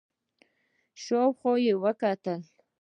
شاو 1.03 1.29
خوا 1.37 1.53
يې 1.65 1.73
وکتل. 1.83 2.39